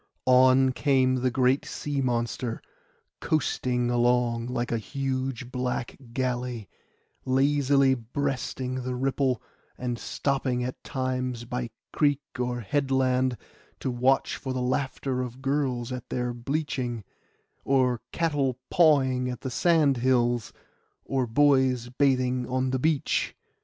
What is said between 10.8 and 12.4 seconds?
times by creek